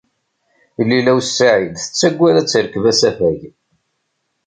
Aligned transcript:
Lila 0.87 1.11
u 1.19 1.21
Saɛid 1.23 1.75
tettagad 1.79 2.35
ad 2.41 2.47
terkeb 2.47 2.85
asafag. 2.91 3.41